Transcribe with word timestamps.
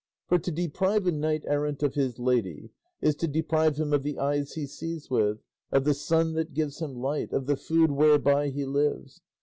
For 0.25 0.39
to 0.39 0.51
deprive 0.51 1.05
a 1.05 1.11
knight 1.11 1.43
errant 1.45 1.83
of 1.83 1.93
his 1.93 2.17
lady 2.17 2.71
is 3.01 3.15
to 3.17 3.27
deprive 3.27 3.77
him 3.77 3.93
of 3.93 4.01
the 4.01 4.17
eyes 4.17 4.53
he 4.55 4.65
sees 4.65 5.11
with, 5.11 5.43
of 5.71 5.83
the 5.83 5.93
sun 5.93 6.33
that 6.33 6.55
gives 6.55 6.79
him 6.81 6.95
light, 6.95 7.31
of 7.31 7.45
the 7.45 7.55
food 7.55 7.91
whereby 7.91 8.47
he 8.49 8.65
lives. 8.65 9.21